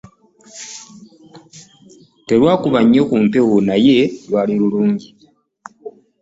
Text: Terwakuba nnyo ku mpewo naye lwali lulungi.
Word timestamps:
Terwakuba 2.25 2.79
nnyo 2.83 3.03
ku 3.09 3.15
mpewo 3.25 3.55
naye 3.67 3.97
lwali 4.29 4.53
lulungi. 4.59 5.09